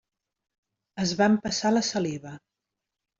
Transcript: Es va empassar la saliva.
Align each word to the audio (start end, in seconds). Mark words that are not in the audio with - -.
Es 1.03 1.13
va 1.19 1.27
empassar 1.33 1.73
la 1.75 1.83
saliva. 1.91 2.33